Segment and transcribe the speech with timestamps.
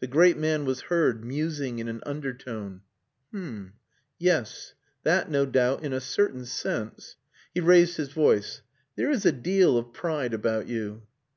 [0.00, 2.80] The great man was heard musing in an undertone.
[3.32, 3.74] "H'm,
[4.18, 4.74] yes!
[5.04, 7.14] That no doubt in a certain sense...."
[7.54, 8.62] He raised his voice.
[8.96, 11.02] "There is a deal of pride about you...."